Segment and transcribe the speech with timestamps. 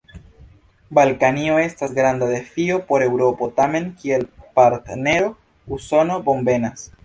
[0.99, 4.27] Balkanio estas granda defio por Eŭropo: tamen kiel
[4.59, 5.33] partnero
[5.79, 6.93] Usono bonvenas.